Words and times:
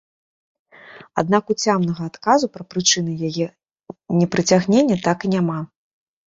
Аднак 1.21 1.43
уцямнага 1.53 2.01
адказу 2.11 2.49
пра 2.55 2.63
прычыны 2.71 3.13
яе 3.29 3.47
непрацягнення 4.23 4.95
так 5.07 5.17
і 5.29 5.33
няма. 5.37 5.59